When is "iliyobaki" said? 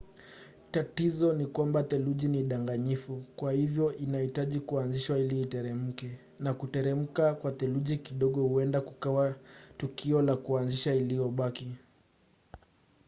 10.95-11.75